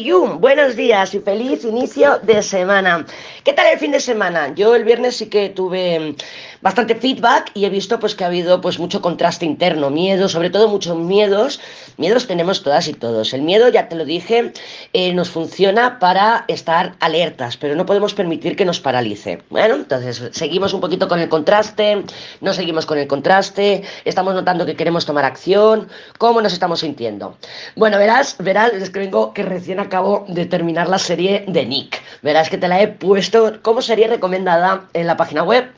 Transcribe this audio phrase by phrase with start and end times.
[0.00, 3.04] You, buenos días y feliz inicio de semana.
[3.44, 4.54] ¿Qué tal el fin de semana?
[4.54, 6.16] Yo el viernes sí que tuve
[6.62, 10.48] bastante feedback y he visto pues que ha habido pues mucho contraste interno, miedo, sobre
[10.48, 11.60] todo muchos miedos.
[11.98, 13.34] Miedos tenemos todas y todos.
[13.34, 14.52] El miedo, ya te lo dije,
[14.94, 19.42] eh, nos funciona para estar alertas, pero no podemos permitir que nos paralice.
[19.50, 22.02] Bueno, entonces seguimos un poquito con el contraste,
[22.40, 27.36] no seguimos con el contraste, estamos notando que queremos tomar acción, ¿cómo nos estamos sintiendo?
[27.76, 32.00] Bueno, verás, verás, es que vengo que recién acabo de terminar la serie de Nick.
[32.22, 35.70] Verás que te la he puesto como serie recomendada en la página web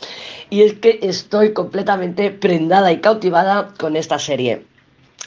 [0.50, 4.64] y es que estoy completamente prendada y cautivada con esta serie.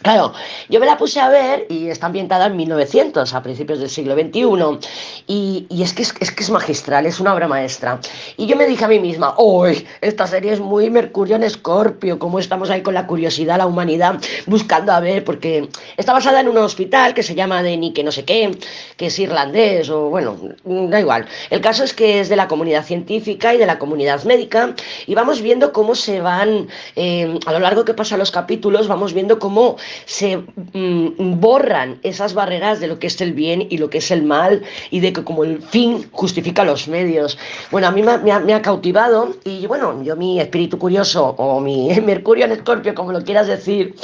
[0.04, 0.32] Claro,
[0.70, 4.14] yo me la puse a ver y está ambientada en 1900, a principios del siglo
[4.14, 4.88] XXI,
[5.26, 8.00] y, es, que es, que es magistral, es una obra maestra.
[8.38, 12.20] Y yo me dije a mí misma, hoy esta serie es muy Mercurio en Escorpio,
[12.20, 15.68] como estamos ahí con la curiosidad, la humanidad, buscando a ver, porque
[15.98, 18.56] está basada en un hospital que se llama Denny, que no sé qué,
[18.98, 21.26] que es irlandés, o bueno, da igual.
[21.50, 24.76] El caso es que es de la comunidad científica y de la comunidad médica,
[25.08, 29.14] y vamos viendo cómo se van, eh, a lo largo que pasan los capítulos, vamos
[29.14, 33.90] viendo cómo se mm, borran esas barreras de lo que es el bien y lo
[33.90, 37.38] que es el mal y de que como el fin justifica los medios.
[37.72, 42.46] Bueno, a mí me, ha, cautivado y bueno, yo mi espíritu curioso o mi Mercurio
[42.46, 43.96] en Escorpio, como lo quieras decir,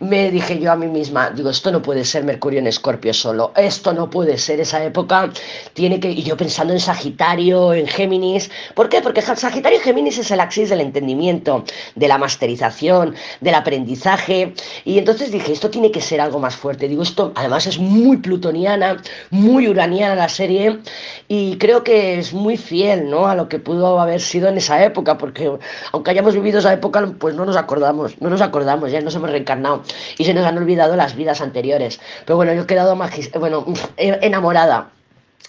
[0.00, 3.52] me dije yo a mí misma, digo, esto no puede ser Mercurio en Escorpio solo,
[3.56, 5.30] esto no puede ser esa época,
[5.74, 9.00] tiene que, y yo pensando en Sagitario, en Géminis, ¿por qué?
[9.00, 14.54] Porque Sagitario y Géminis es el axis del entendimiento, de la masterización, del aprendizaje,
[14.84, 16.88] y entonces dije, esto tiene que ser algo más fuerte.
[16.88, 20.78] Digo, esto además es muy plutoniana, muy uraniana la serie
[21.28, 23.26] y creo que es muy fiel ¿no?
[23.26, 25.50] a lo que pudo haber sido en esa época, porque
[25.92, 29.30] aunque hayamos vivido esa época, pues no nos acordamos, no nos acordamos, ya nos hemos
[29.30, 29.82] reencarnado
[30.18, 32.00] y se nos han olvidado las vidas anteriores.
[32.24, 32.96] Pero bueno, yo he quedado
[33.40, 33.64] bueno,
[33.96, 34.90] enamorada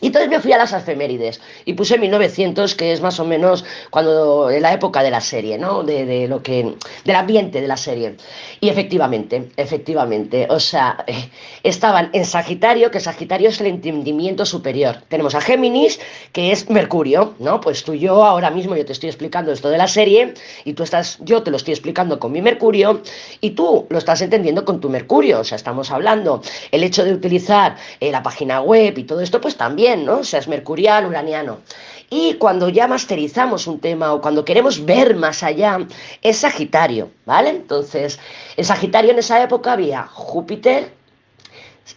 [0.02, 3.64] y entonces me fui a las efemérides y puse 1900, que es más o menos
[3.90, 5.84] cuando en la época de la serie, ¿no?
[5.84, 8.16] De, lo que del ambiente de la serie.
[8.60, 11.30] Y efectivamente, efectivamente, o sea, eh,
[11.64, 14.98] estaban en Sagitario, que Sagitario es el entendimiento superior.
[15.08, 16.00] Tenemos a Géminis,
[16.32, 17.62] que es Mercurio, ¿no?
[17.62, 20.34] Pues tú yo ahora mismo yo te estoy explicando esto de la serie
[20.66, 23.02] y tú estás yo te lo estoy explicando con mi Mercurio
[23.40, 27.14] y tú lo estás entendiendo con tu Mercurio, o sea, estamos hablando el hecho de
[27.14, 30.20] utilizar eh, la página web y todo esto pues también ¿no?
[30.20, 31.60] O sea, es mercuriano, uraniano.
[32.10, 35.80] Y cuando ya masterizamos un tema o cuando queremos ver más allá,
[36.22, 37.50] es Sagitario, ¿vale?
[37.50, 38.20] Entonces,
[38.56, 40.92] en Sagitario en esa época había Júpiter,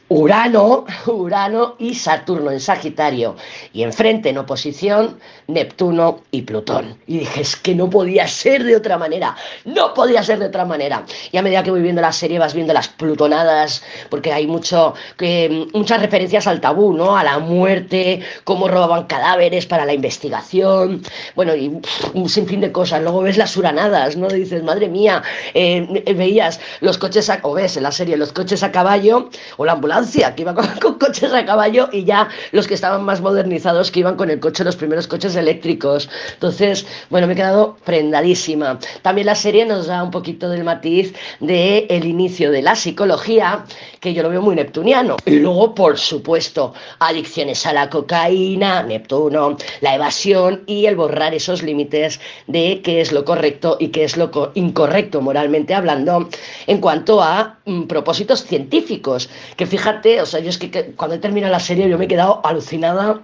[0.08, 3.36] Urano, Urano y Saturno en Sagitario.
[3.72, 5.18] Y enfrente, en oposición,
[5.48, 6.96] Neptuno y Plutón.
[7.06, 9.36] Y dije, es que no podía ser de otra manera.
[9.64, 11.04] No podía ser de otra manera.
[11.32, 14.94] Y a medida que voy viendo la serie, vas viendo las plutonadas, porque hay mucho,
[15.16, 17.16] que, muchas referencias al tabú, ¿no?
[17.16, 21.02] A la muerte, cómo robaban cadáveres para la investigación.
[21.34, 21.80] Bueno, y
[22.14, 23.02] un sinfín de cosas.
[23.02, 24.28] Luego ves las uranadas, ¿no?
[24.28, 25.22] dices, madre mía,
[25.54, 29.64] eh, veías los coches, a, o ves en la serie los coches a caballo o
[29.64, 29.95] la ambulancia,
[30.34, 34.16] que iba con, coches a caballo y ya los que estaban más modernizados que iban
[34.16, 36.08] con el coche, los primeros coches eléctricos.
[36.34, 38.78] Entonces, bueno, me he quedado prendadísima.
[39.02, 43.64] También la serie nos da un poquito del matiz de el inicio de la psicología,
[44.00, 45.16] que yo lo veo muy neptuniano.
[45.24, 51.62] Y luego, por supuesto, adicciones a la cocaína, Neptuno, la evasión y el borrar esos
[51.62, 56.28] límites de qué es lo correcto y qué es lo incorrecto moralmente hablando
[56.66, 59.85] en cuanto a mm, propósitos científicos, que fíjate,
[60.20, 63.20] o sea, yo es que, cuando he terminado la serie yo me he quedado alucinada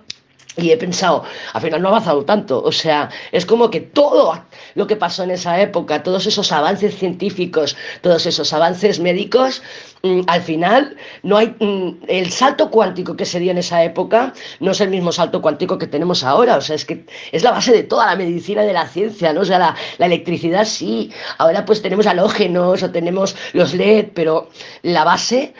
[0.56, 1.24] y he pensado,
[1.54, 4.38] al final no ha avanzado tanto, o sea, es como que todo
[4.74, 9.62] lo que pasó en esa época, todos esos avances científicos, todos esos avances médicos,
[10.02, 14.34] mm, al final no hay mm, el salto cuántico que se dio en esa época
[14.60, 17.52] no es el mismo salto cuántico que tenemos ahora, o sea, es que es la
[17.52, 19.40] base de toda la medicina de la ciencia, ¿no?
[19.40, 24.50] O sea, la, la electricidad sí, ahora pues tenemos halógenos o tenemos los LED, pero
[24.82, 25.54] la base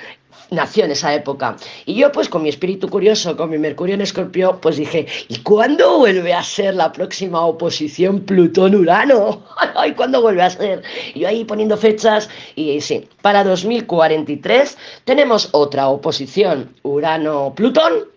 [0.52, 1.56] nació en esa época.
[1.86, 5.38] Y yo, pues con mi espíritu curioso, con mi Mercurio en Escorpio, pues dije, ¿y
[5.38, 9.42] cuándo vuelve a ser la próxima oposición Plutón-Urano?
[9.86, 10.82] ¿Y cuándo vuelve a ser?
[11.14, 18.12] Y yo ahí poniendo fechas, y sí, para 2043 tenemos otra oposición Urano-Plutón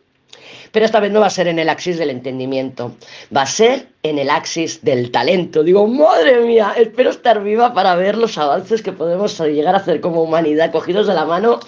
[0.72, 2.96] pero esta vez no va a ser en el axis del entendimiento,
[3.36, 5.64] va a ser en el axis del talento.
[5.64, 10.00] Digo, madre mía, espero estar viva para ver los avances que podemos llegar a hacer
[10.00, 11.60] como humanidad, cogidos de la mano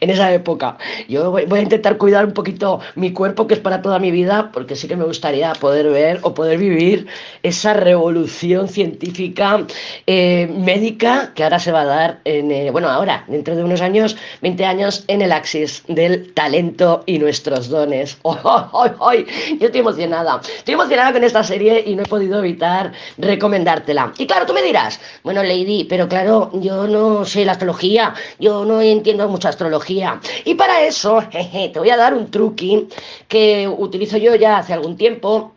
[0.00, 0.76] en esa época.
[1.08, 4.50] Yo voy, a intentar cuidar un poquito mi cuerpo, que es para toda mi vida,
[4.52, 7.06] porque sí que me gustaría poder ver o poder vivir
[7.44, 9.64] esa revolución científica,
[10.08, 13.80] eh, médica, que ahora se va a dar en, eh, bueno, ahora, dentro de unos
[13.80, 18.18] años, 20 años, en el axis del talento y nuestros dones.
[18.24, 19.26] ¡Ay,
[19.60, 20.40] Yo estoy emocionada.
[20.56, 24.14] Estoy emocionada con esta serie y no he podido evitar recomendártela.
[24.16, 28.64] Y claro, tú me dirás, bueno, Lady, pero claro, yo no sé la astrología, yo
[28.64, 30.20] no entiendo mucha astrología.
[30.46, 32.88] Y para eso, jeje, te voy a dar un truqui
[33.28, 35.52] que utilizo yo ya hace algún tiempo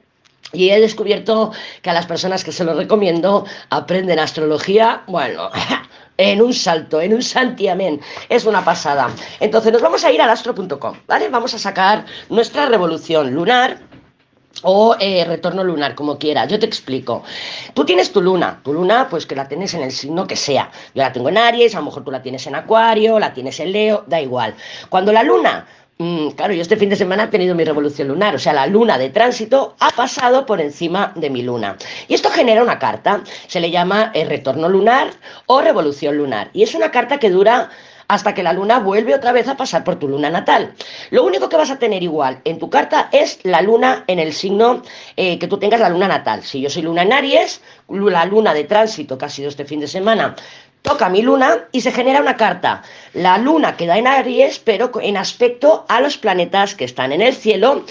[0.51, 5.49] y he descubierto que a las personas que se lo recomiendo aprenden astrología, bueno,
[6.17, 8.01] en un salto, en un santiamén.
[8.27, 9.09] Es una pasada.
[9.39, 11.29] Entonces nos vamos a ir al astro.com, ¿vale?
[11.29, 13.79] Vamos a sacar nuestra revolución lunar
[14.63, 16.47] o eh, retorno lunar, como quieras.
[16.49, 17.23] Yo te explico.
[17.73, 20.71] Tú tienes tu luna, tu luna pues que la tienes en el signo que sea.
[20.95, 23.59] Yo la tengo en Aries, a lo mejor tú la tienes en Acuario, la tienes
[23.59, 24.55] en Leo, da igual.
[24.89, 25.67] Cuando la luna
[25.97, 28.67] mm, claro, yo este fin de semana he tenido mi revolución lunar, o sea, la
[28.67, 31.77] luna de tránsito ha pasado por encima de mi luna.
[32.07, 35.11] Y esto genera una carta, se le llama el retorno lunar
[35.45, 36.49] o revolución lunar.
[36.53, 37.69] Y es una carta que dura
[38.07, 40.73] hasta que la luna vuelve otra vez a pasar por tu luna natal.
[41.11, 44.33] Lo único que vas a tener igual en tu carta es la luna en el
[44.33, 44.81] signo
[45.15, 46.43] eh, que tú tengas la luna natal.
[46.43, 49.79] Si yo soy luna en Aries, la luna de tránsito que ha sido este fin
[49.79, 50.35] de semana
[50.87, 52.81] toca mi luna y se genera una carta.
[53.13, 57.35] La luna queda en Aries, pero en aspecto a los planetas que están en el
[57.35, 57.83] cielo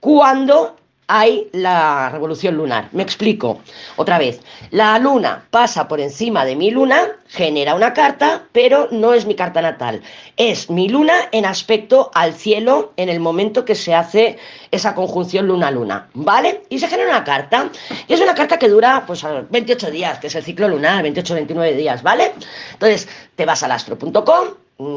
[0.00, 0.76] cuando
[1.08, 2.88] hay la revolución lunar.
[2.92, 3.60] Me explico.
[3.96, 4.40] Otra vez,
[4.70, 9.34] la luna pasa por encima de mi luna, genera una carta, pero no es mi
[9.34, 10.02] carta natal.
[10.36, 14.38] Es mi luna en aspecto al cielo en el momento que se hace
[14.70, 16.08] esa conjunción luna-luna.
[16.14, 16.62] ¿Vale?
[16.68, 17.70] Y se genera una carta.
[18.08, 21.76] Y es una carta que dura pues 28 días, que es el ciclo lunar, 28-29
[21.76, 22.32] días, ¿vale?
[22.72, 24.48] Entonces, te vas al astro.com,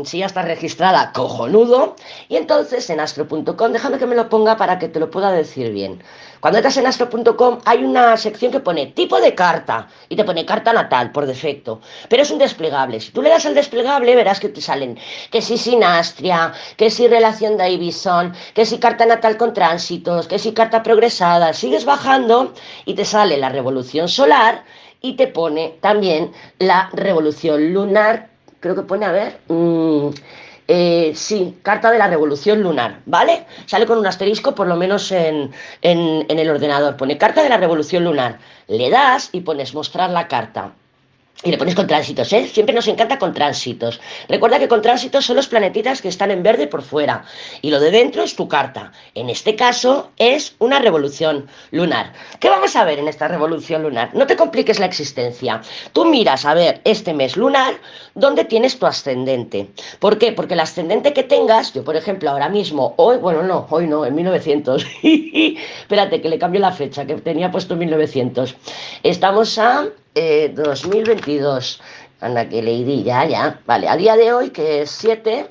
[0.05, 1.95] si ya está registrada, cojonudo.
[2.29, 5.71] Y entonces en astro.com, déjame que me lo ponga para que te lo pueda decir
[5.71, 6.01] bien.
[6.39, 10.45] Cuando entras en astro.com hay una sección que pone tipo de carta y te pone
[10.45, 12.99] carta natal por defecto, pero es un desplegable.
[12.99, 14.97] Si tú le das al desplegable verás que te salen
[15.31, 20.39] que si sinastria, que si relación de Ibison, que si carta natal con tránsitos, que
[20.39, 21.53] si carta progresada.
[21.53, 22.53] Sigues bajando
[22.85, 24.63] y te sale la revolución solar
[25.01, 28.34] y te pone también la revolución lunar
[28.65, 30.07] creo que pone, a ver, mm,
[30.67, 33.45] eh, sí, carta de la revolución lunar, ¿vale?
[33.67, 35.51] Sale con un asterisco por lo menos en,
[35.83, 38.39] en, en el ordenador, pone carta de la revolución lunar.
[38.67, 40.71] Le das y pones mostrar la carta.
[41.43, 42.47] Y le pones con tránsitos, ¿eh?
[42.47, 43.99] Siempre nos encanta con tránsitos.
[44.29, 47.25] Recuerda que con tránsitos son los planetitas que están en verde por fuera.
[47.61, 48.93] Y lo de dentro es tu carta.
[49.15, 52.13] En este caso es una revolución lunar.
[52.39, 54.11] ¿Qué vamos a ver en esta revolución lunar?
[54.13, 55.61] No te compliques la existencia.
[55.91, 57.75] Tú miras a ver este mes lunar
[58.13, 59.69] dónde tienes tu ascendente.
[59.99, 60.31] ¿Por qué?
[60.31, 64.05] Porque el ascendente que tengas, yo por ejemplo ahora mismo, hoy, bueno, no, hoy no,
[64.05, 64.85] en 1900.
[65.03, 68.55] Espérate que le cambio la fecha que tenía puesto en 1900.
[69.03, 69.85] Estamos a
[70.15, 71.79] 2022.
[71.79, 73.59] Eh, Anda, que leí ya, ya.
[73.65, 75.47] Vale, a día de hoy, que es 7,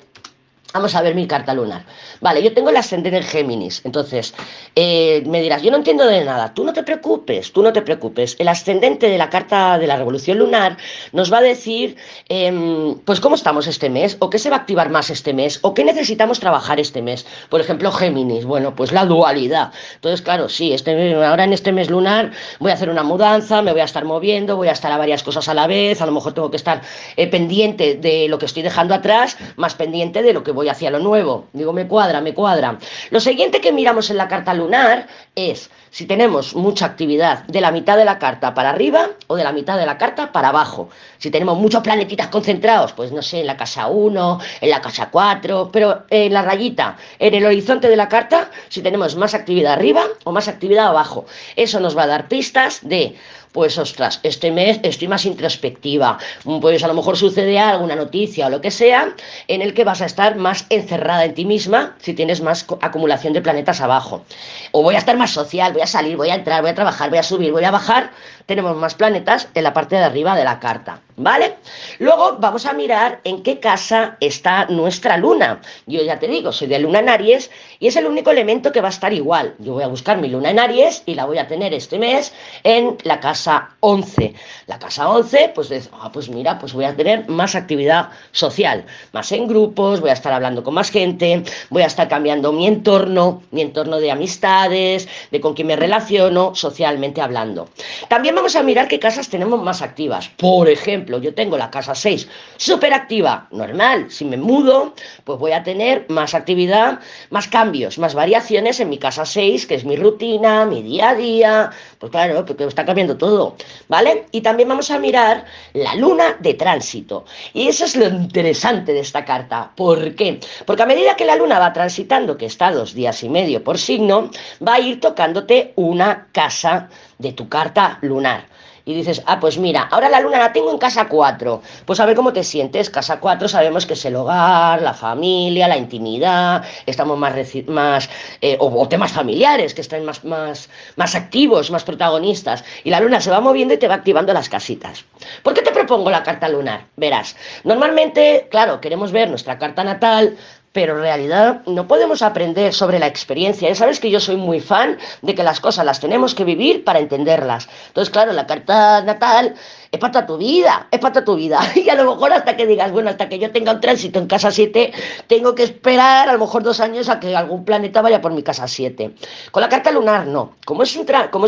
[0.75, 1.85] Vamos a ver mi carta lunar.
[2.19, 3.79] Vale, yo tengo el ascendente en Géminis.
[3.85, 4.33] Entonces,
[4.75, 6.53] eh, me dirás, yo no entiendo de nada.
[6.53, 8.35] Tú no te preocupes, tú no te preocupes.
[8.39, 10.75] El ascendente de la carta de la revolución lunar
[11.13, 11.95] nos va a decir,
[12.27, 15.59] em, pues, cómo estamos este mes, o qué se va a activar más este mes,
[15.61, 17.25] o qué necesitamos trabajar este mes.
[17.47, 18.43] Por ejemplo, Géminis.
[18.43, 19.71] Bueno, pues la dualidad.
[19.93, 23.71] Entonces, claro, sí, este, ahora en este mes lunar voy a hacer una mudanza, me
[23.71, 26.01] voy a estar moviendo, voy a estar a varias cosas a la vez.
[26.01, 26.81] A lo mejor tengo que estar
[27.15, 30.91] eh, pendiente de lo que estoy dejando atrás, más pendiente de lo que voy hacia
[30.91, 31.47] lo nuevo.
[31.53, 32.77] Digo, me cuadra, me cuadra.
[33.09, 37.71] Lo siguiente que miramos en la carta lunar es si tenemos mucha actividad de la
[37.71, 40.89] mitad de la carta para arriba o de la mitad de la carta para abajo.
[41.19, 45.09] Si tenemos muchos planetitas concentrados, pues no sé, en la casa 1, en la casa
[45.09, 49.73] 4, pero en la rayita, en el horizonte de la carta, si tenemos más actividad
[49.73, 51.25] arriba o más actividad abajo.
[51.55, 53.15] Eso nos va a dar pistas de
[53.55, 56.19] pues ostras, este mes estoy más introspectiva,
[56.59, 59.15] pues a lo mejor sucede alguna noticia o lo que sea
[59.47, 63.31] en el que vas a estar más encerrada en ti misma si tienes más acumulación
[63.31, 64.25] de planetas abajo.
[64.73, 67.09] O voy a estar más social, voy a salir, voy a entrar, voy a trabajar,
[67.09, 68.11] voy a subir, voy a bajar,
[68.45, 71.55] tenemos más planetas en la parte de arriba de la carta, ¿vale?
[71.99, 75.61] Luego vamos a mirar en qué casa está nuestra luna.
[75.85, 77.49] Yo ya te digo, soy de luna en Aries
[77.79, 79.55] y es el único elemento que va a estar igual.
[79.59, 82.33] Yo voy a buscar mi luna en Aries y la voy a tener este mes
[82.63, 84.33] en la casa 11.
[84.67, 89.31] La casa 11, pues, ah, pues mira, pues voy a tener más actividad social, más
[89.31, 93.41] en grupos, voy a estar hablando con más gente, voy a estar cambiando mi entorno,
[93.51, 97.69] mi entorno de amistades, de con quién me relaciono, socialmente hablando.
[98.07, 100.29] También vamos a mirar qué casas tenemos más activas.
[100.37, 102.27] Por ejemplo, yo tengo la casa 6
[102.57, 104.07] súper activa, normal.
[104.09, 106.99] Si me mudo, pues voy a tener más actividad,
[107.29, 111.15] más cambios, más variaciones en mi casa 6, que es mi rutina, mi día a
[111.15, 111.71] día.
[111.99, 113.55] Pues claro, porque está cambiando todo,
[113.87, 114.25] ¿vale?
[114.31, 117.25] Y también vamos a mirar la luna de tránsito.
[117.53, 119.71] Y eso es lo interesante de esta carta.
[119.75, 120.39] ¿Por qué?
[120.65, 123.77] Porque a medida que la luna va transitando, que está dos días y medio por
[123.77, 124.29] signo,
[124.65, 128.45] va a ir tocándote una casa de tu carta lunar.
[128.87, 131.61] Y dices, ah, pues mira, ahora la luna la tengo en casa 4.
[131.85, 132.91] Pues a ver cómo te sientes.
[132.91, 137.33] Casa 4 sabemos que es el hogar, la familia, la intimidad, estamos más,
[137.67, 138.09] más
[138.41, 142.63] eh, o, temas familiares que están más, más, más activos, más protagonistas.
[142.83, 145.03] Y la luna se va moviendo y te va activando las casitas.
[145.41, 146.85] ¿Por qué te propongo la carta lunar?
[146.95, 150.37] Verás, normalmente, claro, queremos ver nuestra carta natal
[150.75, 153.69] pero en realidad no podemos aprender sobre la experiencia.
[153.69, 156.83] Ya sabes que yo soy muy fan de que las cosas las tenemos que vivir
[156.83, 157.69] para entenderlas.
[157.87, 159.55] Entonces, claro, la carta natal
[159.89, 161.61] es para tu vida, es para tu vida.
[161.75, 164.27] Y a lo mejor hasta que digas, bueno, hasta que yo tenga un tránsito en
[164.27, 164.91] casa 7,
[165.27, 168.43] tengo que esperar a lo mejor dos años a que algún planeta vaya por mi
[168.43, 169.11] casa 7.
[169.51, 170.55] Con la carta lunar no.
[170.65, 170.97] Como es,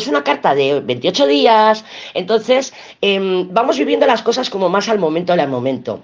[0.07, 5.33] una carta de 28 días, entonces em, vamos viviendo las cosas como más al momento
[5.33, 6.01] al momento.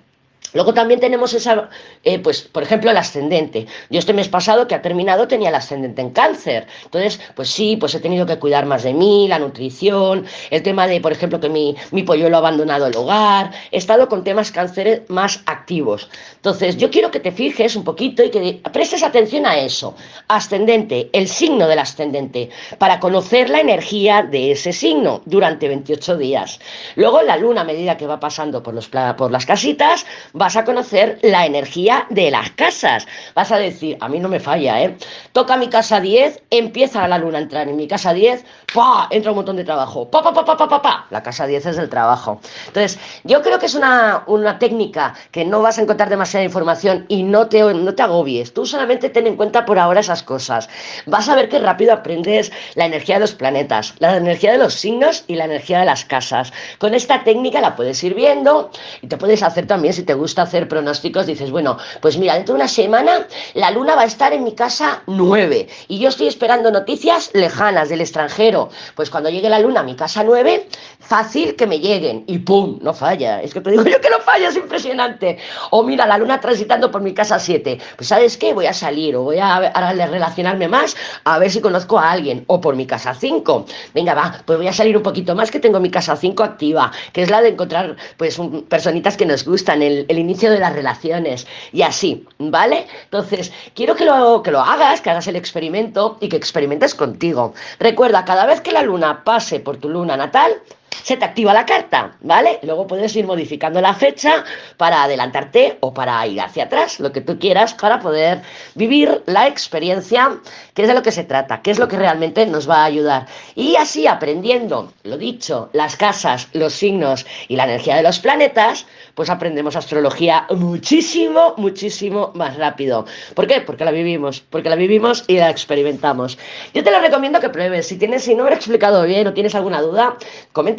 [0.54, 1.70] Luego también tenemos esa,
[2.04, 3.66] eh, pues, por ejemplo, el ascendente.
[3.90, 6.68] Yo este mes pasado que ha terminado tenía el ascendente en cáncer.
[6.86, 10.88] Entonces, pues sí, pues he tenido que cuidar más de mí, la nutrición, el tema
[10.88, 13.52] de, por ejemplo, que mi, mi polluelo ha abandonado el hogar.
[13.72, 16.10] He estado con temas cánceres más activos.
[16.36, 19.96] Entonces, yo quiero que te fijes un poquito y que prestes atención a eso.
[20.28, 26.60] Ascendente, el signo del ascendente, para conocer la energía de ese signo durante 28 días.
[26.96, 30.06] Luego, la luna, a medida que va pasando por, los, por las casitas,
[30.44, 33.08] vas a conocer la energía de las casas.
[33.34, 34.98] Vas a decir, a mí no me falla, ¿eh?
[35.32, 39.08] Toca mi casa 10, empieza la luna a entrar en mi casa 10, ¡pa!
[39.10, 40.12] Entra un montón de trabajo.
[40.12, 42.42] ¡Pa, pa, pa, pa, pa, pa, La casa 10 es el trabajo.
[42.68, 47.06] Entonces, yo creo que es una, una técnica que no vas a encontrar demasiada información
[47.08, 48.54] y no te, no te agobies.
[48.54, 50.68] Tú solamente ten en cuenta por ahora esas cosas.
[51.06, 54.74] Vas a ver qué rápido aprendes la energía de los planetas, la energía de los
[54.74, 56.52] signos y la energía de las casas.
[56.80, 58.72] Con esta técnica la puedes ir viendo
[59.02, 62.56] y te puedes hacer también si te gusta hacer pronósticos, dices, bueno, pues mira, dentro
[62.56, 66.28] de una semana la luna va a estar en mi casa 9 y yo estoy
[66.28, 68.70] esperando noticias lejanas del extranjero.
[68.96, 70.68] Pues cuando llegue la luna a mi casa 9,
[71.00, 72.80] fácil que me lleguen y ¡pum!
[72.82, 73.42] No falla.
[73.42, 75.38] Es que te digo yo que no falla, es impresionante.
[75.72, 77.80] O mira, la luna transitando por mi casa 7.
[77.98, 78.54] Pues ¿sabes qué?
[78.54, 82.44] Voy a salir o voy a, a relacionarme más a ver si conozco a alguien.
[82.48, 83.66] O por mi casa 5.
[83.94, 86.92] Venga, va, pues voy a salir un poquito más que tengo mi casa 5 activa,
[87.12, 91.48] que es la de encontrar pues personitas que nos gustan, el inicio de las relaciones
[91.72, 92.88] y así, ¿vale?
[93.06, 97.54] Entonces, quiero que lo, que lo hagas, que hagas el experimento y que experimentes contigo.
[97.80, 100.54] Recuerda, cada vez que la luna pase por tu luna natal,
[101.02, 102.60] se te activa la carta, ¿vale?
[102.64, 104.44] Luego puedes ir modificando la fecha
[104.78, 108.42] para adelantarte o para ir hacia atrás, lo que tú quieras, para poder
[108.76, 110.40] vivir la experiencia,
[110.74, 112.86] que es de lo que se trata, que es lo que realmente nos va a
[112.86, 113.28] ayudar.
[113.56, 118.86] Y así aprendiendo, lo dicho, las casas, los signos y la energía de los planetas,
[119.16, 123.06] pues aprendemos astrología muchísimo, muchísimo más rápido.
[123.36, 123.62] ¿Por qué?
[123.62, 126.38] Porque la vivimos, porque la vivimos y la experimentamos.
[126.74, 127.88] Yo te lo recomiendo que pruebes.
[127.88, 130.18] Si tienes, si no me lo he explicado bien o tienes alguna duda,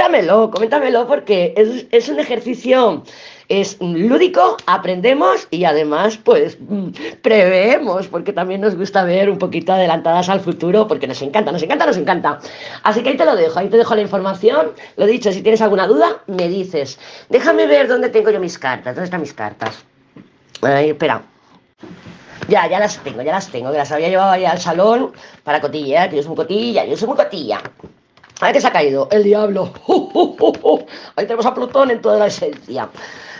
[0.04, 3.02] coméntamelo, coméntamelo porque es, es un ejercicio
[3.48, 6.56] es lúdico, aprendemos y además pues
[7.22, 11.62] preveemos, porque también nos gusta ver un poquito adelantadas al futuro, porque nos encanta, nos
[11.62, 12.38] encanta, nos encanta.
[12.82, 14.72] Así que ahí te lo dejo, ahí te dejo la información.
[14.96, 16.98] Lo dicho, si tienes alguna duda, me dices.
[17.28, 19.84] Déjame ver dónde tengo yo mis cartas, dónde están mis cartas.
[20.62, 21.22] Ahí, espera.
[22.48, 25.12] Ya, ya las tengo, ya las tengo, que las había llevado ahí al salón
[25.44, 27.60] para cotilla, que yo soy muy cotilla, yo soy muy cotilla.
[28.40, 29.72] A ver qué se ha caído, el diablo.
[31.16, 32.88] Ahí tenemos a Plutón en toda la esencia.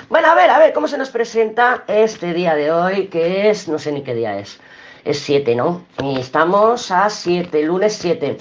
[0.08, 3.08] Bueno, a ver, a ver, ¿cómo se nos presenta este día de hoy?
[3.08, 4.60] Que es, no sé ni qué día es.
[5.04, 5.84] Es 7, ¿no?
[6.02, 8.38] Y estamos a 7, lunes 7.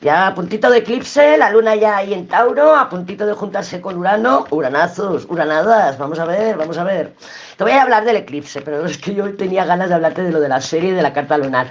[0.00, 3.80] Ya a puntito de eclipse, la luna ya ahí en Tauro, a puntito de juntarse
[3.80, 7.12] con Urano, uranazos, uranadas, vamos a ver, vamos a ver.
[7.56, 10.32] Te voy a hablar del eclipse, pero es que yo tenía ganas de hablarte de
[10.32, 11.68] lo de la serie de la carta lunar.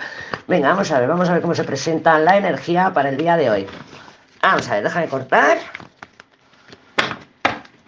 [0.48, 3.36] Venga, vamos a ver, vamos a ver cómo se presenta la energía para el día
[3.36, 3.68] de hoy.
[4.44, 5.58] Vamos a ver, déjame cortar.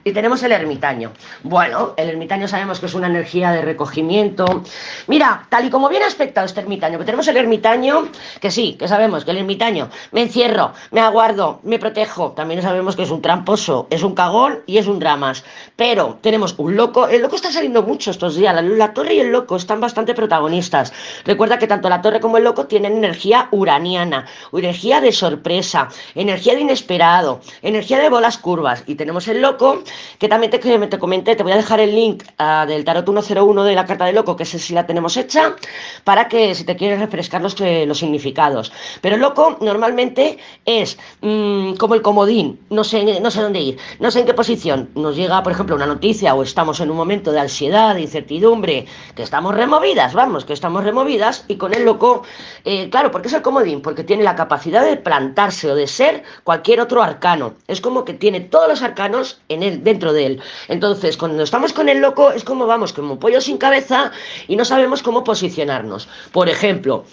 [0.06, 1.14] Y tenemos el ermitaño.
[1.44, 4.64] Bueno, el ermitaño sabemos que es una energía de recogimiento.
[5.08, 8.10] Mira, tal y como viene aspectado este ermitaño, que tenemos el ermitaño,
[8.42, 12.32] que sí, que sabemos que el ermitaño me encierro, me aguardo, me protejo.
[12.32, 15.46] También sabemos que es un tramposo, es un cagón y es un dramas.
[15.78, 17.08] Pero tenemos un loco.
[17.08, 18.54] El loco está saliendo mucho estos días.
[18.54, 20.92] La, la torre y el loco están bastante protagonistas.
[21.24, 26.56] Recuerda que tanto la torre como el loco tienen energía uraniana, energía de sorpresa, energía
[26.56, 28.84] de inesperado, energía de bolas curvas.
[28.86, 29.82] Y tenemos el loco
[30.20, 33.64] que también te, te comenté, te voy a dejar el link uh, del tarot 101
[33.64, 35.56] de la carta de loco, que sé si la tenemos hecha,
[36.04, 38.72] para que si te quieres refrescar los, los significados.
[39.02, 44.12] Pero loco normalmente es mmm, como el comodín, no sé, no sé dónde ir, no
[44.12, 44.90] sé en qué posición.
[44.96, 48.86] Nos llega, por ejemplo, una noticia o estamos en un momento de ansiedad, de incertidumbre,
[49.16, 52.24] que estamos removidas, vamos, que estamos removidas, y con el loco,
[52.66, 56.24] eh, claro, porque es el comodín, porque tiene la capacidad de plantarse o de ser
[56.44, 57.54] cualquier otro arcano.
[57.68, 60.42] Es como que tiene todos los arcanos en él, dentro de él.
[60.68, 64.12] Entonces, cuando estamos con el loco, es como vamos, como pollo sin cabeza
[64.48, 66.08] y no sabemos cómo posicionarnos.
[66.32, 67.06] Por ejemplo,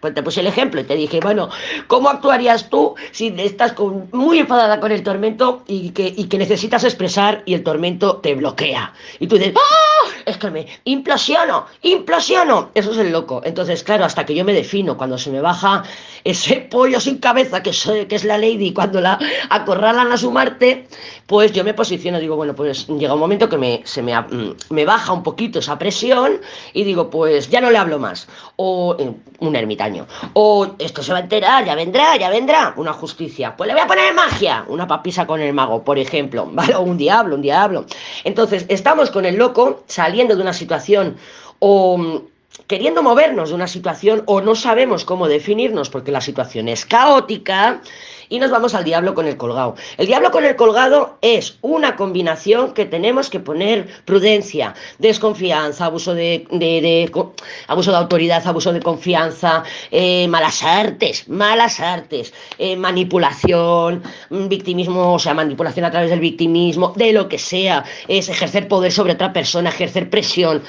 [0.00, 1.48] pues te puse el ejemplo y te dije, bueno,
[1.86, 3.74] ¿cómo actuarías tú si estás
[4.12, 8.92] muy enfadada con el tormento y que, necesitas expresar y el tormento te bloquea?
[9.18, 10.08] Y tú dices, ¡ah!
[10.26, 12.70] Es que me implosiono, implosiono.
[12.74, 13.42] Eso es el loco.
[13.44, 15.82] Entonces, claro, hasta que yo me defino, cuando se me baja
[16.24, 19.18] ese pollo sin cabeza que es la lady, cuando la
[19.50, 20.86] acorralan a su Marte,
[21.26, 24.54] pues yo me posiciono digo, bueno, pues llega un momento que me, se me, mm,
[24.70, 26.40] me baja un poquito esa presión
[26.72, 28.28] y digo, pues ya no le hablo más.
[28.56, 29.89] O eh, un ermitaño.
[30.34, 32.74] O esto se va a enterar, ya vendrá, ya vendrá.
[32.76, 33.56] Una justicia.
[33.56, 34.64] Pues le voy a poner magia.
[34.68, 36.46] Una papisa con el mago, por ejemplo.
[36.52, 36.74] ¿Vale?
[36.74, 37.86] O un diablo, un diablo.
[38.24, 41.16] Entonces, estamos con el loco saliendo de una situación
[41.58, 42.22] o
[42.66, 47.80] queriendo movernos de una situación o no sabemos cómo definirnos porque la situación es caótica
[48.30, 49.74] y nos vamos al diablo con el colgado.
[49.98, 56.14] El diablo con el colgado es una combinación que tenemos que poner prudencia, desconfianza, abuso
[56.14, 56.46] de,
[57.66, 65.18] abuso de autoridad, abuso de confianza, eh, malas artes, malas artes, eh, manipulación, victimismo, o
[65.18, 69.32] sea, manipulación a través del victimismo, de lo que sea, es ejercer poder sobre otra
[69.32, 70.62] persona, ejercer presión.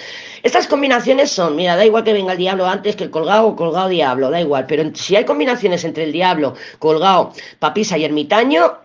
[0.43, 3.55] Estas combinaciones son, mira, da igual que venga el diablo antes que el colgado o
[3.55, 8.79] colgado diablo, da igual, pero si hay combinaciones entre el diablo, colgado, papisa y ermitaño,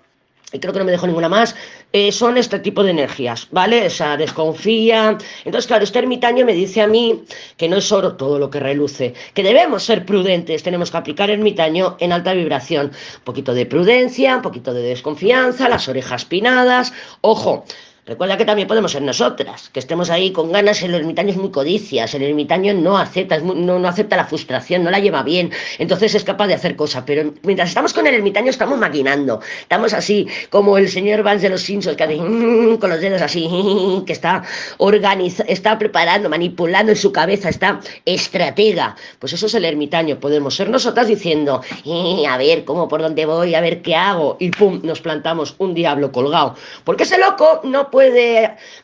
[0.53, 1.57] y creo que no me dejo ninguna más,
[1.93, 3.87] eh, son este tipo de energías, ¿vale?
[3.87, 5.19] O sea, desconfía.
[5.45, 7.25] Entonces, claro, este ermitaño me dice a mí
[7.57, 11.31] que no es oro todo lo que reluce, que debemos ser prudentes, tenemos que aplicar
[11.31, 12.87] ermitaño en alta vibración.
[12.87, 16.93] Un poquito de prudencia, un poquito de desconfianza, las orejas pinadas.
[17.23, 17.65] Ojo,
[18.09, 21.51] Recuerda que también podemos ser nosotras, que estemos ahí con ganas, el ermitaño es muy
[21.51, 26.15] codicias, el ermitaño no acepta, no, no, acepta la frustración, no la lleva bien, entonces
[26.15, 30.29] es capaz de hacer cosas, pero mientras estamos con el ermitaño estamos maquinando, estamos así,
[30.51, 32.17] como el señor Vance de los Simpsons, que hace
[32.81, 33.51] con los dedos así,
[34.07, 34.45] que está
[34.79, 40.55] organizando, está preparando, manipulando en su cabeza, está estratega, pues eso es el ermitaño, podemos
[40.55, 41.61] ser nosotras diciendo,
[42.29, 45.75] a ver, ¿cómo, por dónde voy, a ver qué hago, y pum, nos plantamos un
[45.75, 46.55] diablo colgado,
[46.85, 47.96] porque ese loco no puede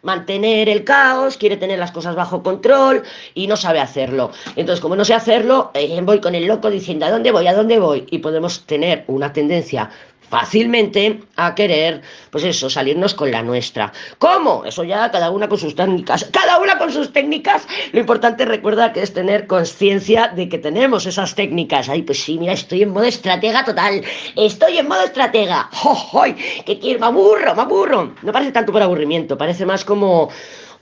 [0.02, 3.02] mantener el caos, quiere tener las cosas bajo control
[3.34, 4.30] y no sabe hacerlo.
[4.56, 7.46] Entonces, como no sé hacerlo, eh, voy con el loco diciendo, ¿a dónde voy?
[7.46, 8.06] ¿A dónde voy?
[8.10, 9.90] Y podemos tener una tendencia
[10.32, 13.92] fácilmente a querer, pues eso, salirnos con la nuestra.
[14.16, 14.64] ¿Cómo?
[14.64, 16.24] Eso ya cada una con sus técnicas.
[16.32, 17.68] Cada una con sus técnicas.
[17.92, 21.90] Lo importante recuerda que es tener conciencia de que tenemos esas técnicas.
[21.90, 24.02] Ay, pues sí, mira, estoy en modo estratega total.
[24.34, 25.68] Estoy en modo estratega.
[25.84, 26.24] ¡Oh,
[26.64, 27.00] que quiero!
[27.00, 28.14] Me aburro, me aburro.
[28.22, 30.30] No parece tanto por aburrimiento, parece más como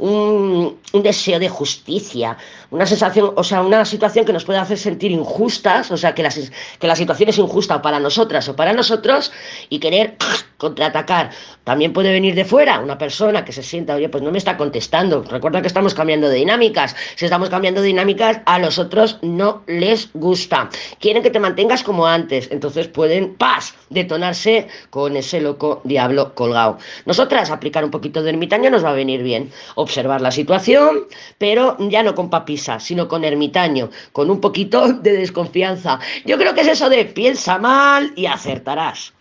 [0.01, 2.37] un, deseo de justicia,
[2.71, 6.23] una sensación, o sea, una situación que nos puede hacer sentir injustas, o sea, que
[6.23, 6.31] la,
[6.79, 9.31] que la situación es injusta para nosotras o para nosotros
[9.69, 10.17] y querer
[10.61, 11.31] contraatacar.
[11.65, 14.57] También puede venir de fuera una persona que se sienta, oye, pues no me está
[14.57, 15.25] contestando.
[15.25, 16.95] Recuerda que estamos cambiando de dinámicas.
[17.17, 20.69] Si estamos cambiando de dinámicas, a los otros no les gusta.
[21.01, 22.49] Quieren que te mantengas como antes.
[22.53, 26.79] Entonces pueden, ¡paz!, detonarse con ese loco diablo colgado.
[27.07, 31.07] Nosotras, aplicar un poquito de ermitaño nos va a venir bien observar la situación,
[31.39, 35.99] pero ya no con papisa, sino con ermitaño, con un poquito de desconfianza.
[36.27, 39.09] Yo creo que es eso de piensa mal y acertarás.